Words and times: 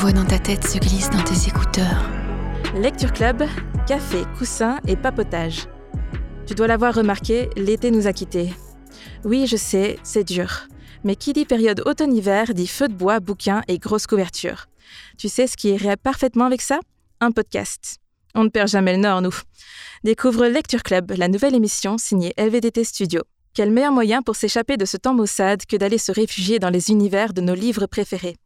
voix 0.00 0.12
dans 0.12 0.24
ta 0.24 0.38
tête 0.38 0.66
se 0.66 0.78
glisse 0.78 1.10
dans 1.10 1.22
tes 1.22 1.46
écouteurs. 1.46 2.08
Lecture 2.74 3.12
Club, 3.12 3.42
café, 3.86 4.22
coussin 4.38 4.78
et 4.88 4.96
papotage. 4.96 5.66
Tu 6.46 6.54
dois 6.54 6.68
l'avoir 6.68 6.94
remarqué, 6.94 7.50
l'été 7.54 7.90
nous 7.90 8.06
a 8.06 8.14
quittés. 8.14 8.50
Oui, 9.24 9.46
je 9.46 9.58
sais, 9.58 9.98
c'est 10.02 10.24
dur. 10.24 10.68
Mais 11.04 11.16
qui 11.16 11.34
dit 11.34 11.44
période 11.44 11.82
automne-hiver 11.84 12.54
dit 12.54 12.66
feu 12.66 12.88
de 12.88 12.94
bois, 12.94 13.20
bouquins 13.20 13.60
et 13.68 13.76
grosse 13.76 14.06
couverture. 14.06 14.68
Tu 15.18 15.28
sais 15.28 15.46
ce 15.46 15.58
qui 15.58 15.68
irait 15.68 15.98
parfaitement 15.98 16.46
avec 16.46 16.62
ça? 16.62 16.80
Un 17.20 17.30
podcast. 17.30 17.98
On 18.34 18.44
ne 18.44 18.48
perd 18.48 18.68
jamais 18.68 18.94
le 18.96 19.02
nord, 19.02 19.20
nous. 19.20 19.34
Découvre 20.02 20.46
Lecture 20.46 20.82
Club, 20.82 21.12
la 21.14 21.28
nouvelle 21.28 21.54
émission 21.54 21.98
signée 21.98 22.32
LVDT 22.38 22.84
Studio. 22.84 23.20
Quel 23.52 23.70
meilleur 23.70 23.92
moyen 23.92 24.22
pour 24.22 24.36
s'échapper 24.36 24.78
de 24.78 24.86
ce 24.86 24.96
temps 24.96 25.14
maussade 25.14 25.66
que 25.66 25.76
d'aller 25.76 25.98
se 25.98 26.10
réfugier 26.10 26.58
dans 26.58 26.70
les 26.70 26.88
univers 26.88 27.34
de 27.34 27.42
nos 27.42 27.54
livres 27.54 27.84
préférés? 27.84 28.36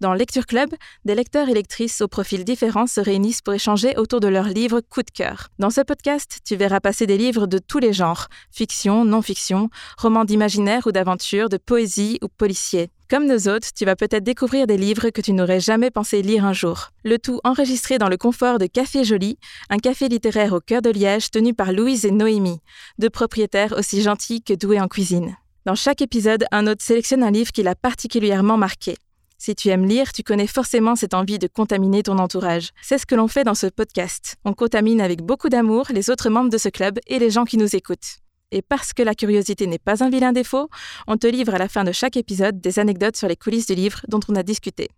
Dans 0.00 0.14
Lecture 0.14 0.46
Club, 0.46 0.70
des 1.04 1.14
lecteurs 1.14 1.48
et 1.48 1.54
lectrices 1.54 2.00
aux 2.00 2.08
profils 2.08 2.44
différents 2.44 2.86
se 2.86 3.00
réunissent 3.00 3.42
pour 3.42 3.54
échanger 3.54 3.96
autour 3.96 4.20
de 4.20 4.28
leurs 4.28 4.48
livres 4.48 4.80
coup 4.80 5.02
de 5.02 5.10
cœur. 5.10 5.48
Dans 5.58 5.70
ce 5.70 5.82
podcast, 5.82 6.38
tu 6.44 6.56
verras 6.56 6.80
passer 6.80 7.06
des 7.06 7.18
livres 7.18 7.46
de 7.46 7.58
tous 7.58 7.78
les 7.78 7.92
genres 7.92 8.28
fiction, 8.50 9.04
non-fiction, 9.04 9.68
romans 9.98 10.24
d'imaginaire 10.24 10.86
ou 10.86 10.92
d'aventure, 10.92 11.48
de 11.48 11.58
poésie 11.58 12.18
ou 12.22 12.28
policier. 12.28 12.90
Comme 13.10 13.26
nos 13.26 13.48
hôtes, 13.48 13.70
tu 13.74 13.84
vas 13.84 13.96
peut-être 13.96 14.22
découvrir 14.22 14.66
des 14.66 14.76
livres 14.76 15.10
que 15.10 15.20
tu 15.20 15.32
n'aurais 15.32 15.60
jamais 15.60 15.90
pensé 15.90 16.22
lire 16.22 16.44
un 16.44 16.52
jour. 16.52 16.90
Le 17.04 17.18
tout 17.18 17.40
enregistré 17.44 17.98
dans 17.98 18.08
le 18.08 18.16
confort 18.16 18.58
de 18.58 18.66
Café 18.66 19.04
Joli, 19.04 19.38
un 19.68 19.78
café 19.78 20.08
littéraire 20.08 20.52
au 20.52 20.60
cœur 20.60 20.80
de 20.80 20.90
Liège 20.90 21.30
tenu 21.30 21.52
par 21.52 21.72
Louise 21.72 22.04
et 22.06 22.10
Noémie, 22.10 22.60
deux 22.98 23.10
propriétaires 23.10 23.74
aussi 23.76 24.00
gentils 24.00 24.42
que 24.42 24.54
doués 24.54 24.80
en 24.80 24.88
cuisine. 24.88 25.36
Dans 25.66 25.74
chaque 25.74 26.00
épisode, 26.00 26.44
un 26.52 26.66
hôte 26.66 26.80
sélectionne 26.80 27.22
un 27.22 27.30
livre 27.30 27.52
qui 27.52 27.62
l'a 27.62 27.74
particulièrement 27.74 28.56
marqué. 28.56 28.96
Si 29.42 29.54
tu 29.54 29.70
aimes 29.70 29.86
lire, 29.86 30.12
tu 30.12 30.22
connais 30.22 30.46
forcément 30.46 30.96
cette 30.96 31.14
envie 31.14 31.38
de 31.38 31.46
contaminer 31.46 32.02
ton 32.02 32.18
entourage. 32.18 32.72
C'est 32.82 32.98
ce 32.98 33.06
que 33.06 33.14
l'on 33.14 33.26
fait 33.26 33.42
dans 33.42 33.54
ce 33.54 33.68
podcast. 33.68 34.36
On 34.44 34.52
contamine 34.52 35.00
avec 35.00 35.22
beaucoup 35.22 35.48
d'amour 35.48 35.86
les 35.94 36.10
autres 36.10 36.28
membres 36.28 36.50
de 36.50 36.58
ce 36.58 36.68
club 36.68 36.98
et 37.06 37.18
les 37.18 37.30
gens 37.30 37.46
qui 37.46 37.56
nous 37.56 37.74
écoutent. 37.74 38.18
Et 38.50 38.60
parce 38.60 38.92
que 38.92 39.02
la 39.02 39.14
curiosité 39.14 39.66
n'est 39.66 39.78
pas 39.78 40.04
un 40.04 40.10
vilain 40.10 40.32
défaut, 40.32 40.68
on 41.06 41.16
te 41.16 41.26
livre 41.26 41.54
à 41.54 41.58
la 41.58 41.70
fin 41.70 41.84
de 41.84 41.92
chaque 41.92 42.18
épisode 42.18 42.60
des 42.60 42.78
anecdotes 42.78 43.16
sur 43.16 43.28
les 43.28 43.36
coulisses 43.36 43.64
du 43.64 43.74
livre 43.74 44.02
dont 44.08 44.20
on 44.28 44.36
a 44.36 44.42
discuté. 44.42 44.90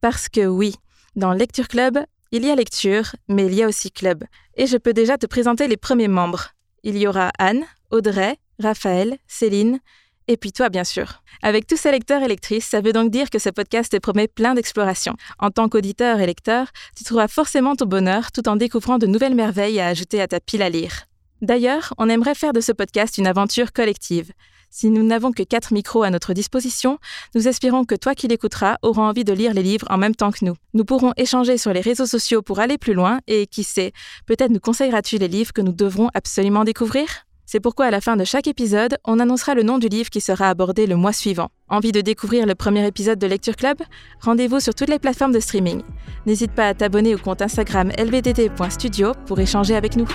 Parce 0.00 0.28
que 0.28 0.46
oui, 0.46 0.76
dans 1.16 1.32
Lecture 1.32 1.66
Club, 1.66 1.98
il 2.30 2.46
y 2.46 2.50
a 2.50 2.54
lecture, 2.54 3.16
mais 3.26 3.46
il 3.46 3.54
y 3.54 3.64
a 3.64 3.66
aussi 3.66 3.90
club. 3.90 4.22
Et 4.54 4.68
je 4.68 4.76
peux 4.76 4.92
déjà 4.92 5.18
te 5.18 5.26
présenter 5.26 5.66
les 5.66 5.76
premiers 5.76 6.06
membres. 6.06 6.50
Il 6.84 6.96
y 6.96 7.08
aura 7.08 7.32
Anne, 7.40 7.64
Audrey, 7.90 8.36
Raphaël, 8.60 9.18
Céline, 9.26 9.80
et 10.30 10.36
puis 10.36 10.52
toi, 10.52 10.68
bien 10.68 10.84
sûr. 10.84 11.24
Avec 11.42 11.66
tous 11.66 11.76
ces 11.76 11.90
lecteurs 11.90 12.22
et 12.22 12.28
lectrices, 12.28 12.66
ça 12.66 12.80
veut 12.80 12.92
donc 12.92 13.10
dire 13.10 13.30
que 13.30 13.40
ce 13.40 13.48
podcast 13.48 13.90
te 13.90 13.96
promet 13.96 14.28
plein 14.28 14.54
d'explorations. 14.54 15.16
En 15.40 15.50
tant 15.50 15.68
qu'auditeur 15.68 16.20
et 16.20 16.26
lecteur, 16.26 16.68
tu 16.96 17.02
trouveras 17.02 17.26
forcément 17.26 17.74
ton 17.74 17.86
bonheur 17.86 18.30
tout 18.30 18.48
en 18.48 18.54
découvrant 18.54 18.98
de 18.98 19.08
nouvelles 19.08 19.34
merveilles 19.34 19.80
à 19.80 19.88
ajouter 19.88 20.20
à 20.20 20.28
ta 20.28 20.38
pile 20.38 20.62
à 20.62 20.70
lire. 20.70 21.06
D'ailleurs, 21.42 21.94
on 21.98 22.08
aimerait 22.08 22.36
faire 22.36 22.52
de 22.52 22.60
ce 22.60 22.70
podcast 22.70 23.18
une 23.18 23.26
aventure 23.26 23.72
collective. 23.72 24.30
Si 24.70 24.88
nous 24.88 25.02
n'avons 25.02 25.32
que 25.32 25.42
quatre 25.42 25.72
micros 25.72 26.04
à 26.04 26.10
notre 26.10 26.32
disposition, 26.32 26.98
nous 27.34 27.48
espérons 27.48 27.84
que 27.84 27.96
toi 27.96 28.14
qui 28.14 28.28
l'écouteras 28.28 28.76
auras 28.82 29.02
envie 29.02 29.24
de 29.24 29.32
lire 29.32 29.52
les 29.52 29.64
livres 29.64 29.88
en 29.90 29.98
même 29.98 30.14
temps 30.14 30.30
que 30.30 30.44
nous. 30.44 30.54
Nous 30.74 30.84
pourrons 30.84 31.12
échanger 31.16 31.58
sur 31.58 31.72
les 31.72 31.80
réseaux 31.80 32.06
sociaux 32.06 32.40
pour 32.40 32.60
aller 32.60 32.78
plus 32.78 32.94
loin 32.94 33.18
et 33.26 33.48
qui 33.48 33.64
sait, 33.64 33.90
peut-être 34.26 34.52
nous 34.52 34.60
conseilleras-tu 34.60 35.18
les 35.18 35.26
livres 35.26 35.52
que 35.52 35.60
nous 35.60 35.72
devrons 35.72 36.08
absolument 36.14 36.62
découvrir? 36.62 37.26
C'est 37.50 37.58
pourquoi 37.58 37.86
à 37.86 37.90
la 37.90 38.00
fin 38.00 38.16
de 38.16 38.22
chaque 38.22 38.46
épisode, 38.46 38.96
on 39.04 39.18
annoncera 39.18 39.56
le 39.56 39.64
nom 39.64 39.78
du 39.78 39.88
livre 39.88 40.08
qui 40.08 40.20
sera 40.20 40.50
abordé 40.50 40.86
le 40.86 40.94
mois 40.94 41.12
suivant. 41.12 41.48
Envie 41.68 41.90
de 41.90 42.00
découvrir 42.00 42.46
le 42.46 42.54
premier 42.54 42.86
épisode 42.86 43.18
de 43.18 43.26
Lecture 43.26 43.56
Club? 43.56 43.78
Rendez-vous 44.20 44.60
sur 44.60 44.72
toutes 44.72 44.88
les 44.88 45.00
plateformes 45.00 45.32
de 45.32 45.40
streaming. 45.40 45.82
N'hésite 46.26 46.52
pas 46.52 46.68
à 46.68 46.74
t'abonner 46.74 47.12
au 47.12 47.18
compte 47.18 47.42
Instagram 47.42 47.90
lvdt.studio 47.98 49.14
pour 49.26 49.40
échanger 49.40 49.74
avec 49.74 49.96
nous. 49.96 50.06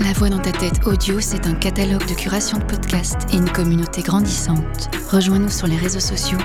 La 0.00 0.14
voix 0.14 0.30
dans 0.30 0.38
ta 0.38 0.52
tête 0.52 0.86
audio, 0.86 1.20
c'est 1.20 1.46
un 1.46 1.54
catalogue 1.54 2.06
de 2.06 2.14
curation 2.14 2.56
de 2.56 2.64
podcasts 2.64 3.26
et 3.30 3.36
une 3.36 3.50
communauté 3.50 4.00
grandissante. 4.00 4.88
Rejoins-nous 5.10 5.50
sur 5.50 5.66
les 5.66 5.76
réseaux 5.76 6.00
sociaux 6.00 6.38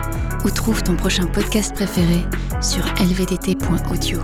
ou 0.44 0.50
trouve 0.50 0.84
ton 0.84 0.98
prochain 0.98 1.28
podcast 1.28 1.74
préféré 1.74 2.26
sur 2.62 2.84
lvdt.audio. 3.02 4.20